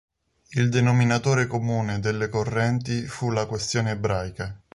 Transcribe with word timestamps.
Il 0.53 0.69
denominatore 0.69 1.45
comune 1.45 1.99
delle 1.99 2.27
correnti 2.27 3.03
fu 3.05 3.29
la 3.29 3.45
questione 3.45 3.91
ebraica. 3.91 4.59